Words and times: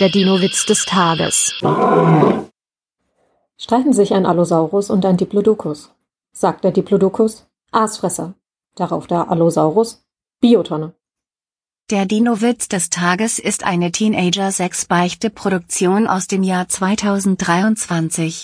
Der 0.00 0.08
Dino-Witz 0.08 0.66
des 0.66 0.86
Tages. 0.86 1.54
Streiten 3.56 3.92
sich 3.92 4.12
ein 4.12 4.26
Allosaurus 4.26 4.90
und 4.90 5.06
ein 5.06 5.16
Diplodocus. 5.16 5.92
Sagt 6.32 6.64
der 6.64 6.72
Diplodocus, 6.72 7.46
Aasfresser. 7.70 8.34
Darauf 8.74 9.06
der 9.06 9.30
Allosaurus, 9.30 10.04
Biotonne. 10.40 10.94
Der 11.90 12.06
Dino-Witz 12.06 12.66
des 12.66 12.90
Tages 12.90 13.38
ist 13.38 13.62
eine 13.62 13.92
Teenager-6-Beichte-Produktion 13.92 16.08
aus 16.08 16.26
dem 16.26 16.42
Jahr 16.42 16.68
2023. 16.68 18.42